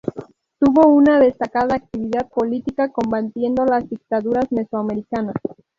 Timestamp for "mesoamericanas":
4.51-5.35